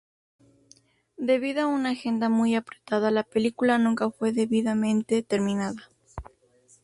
[1.17, 5.91] Debido a una agenda muy apretada, la película nunca fue debidamente terminada.